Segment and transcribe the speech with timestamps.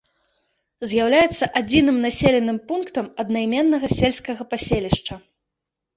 [0.93, 5.13] З'яўляецца адзіным населеным пунктам аднайменнага сельскага паселішча.